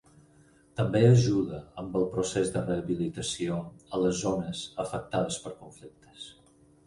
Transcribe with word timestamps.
També 0.77 1.01
ajuda 1.09 1.59
amb 1.81 1.97
el 1.99 2.07
procés 2.15 2.49
de 2.55 2.63
rehabilitació 2.71 3.59
a 3.97 4.01
les 4.05 4.17
zones 4.23 4.63
afectades 4.85 5.41
per 5.47 5.55
conflictes. 5.63 6.27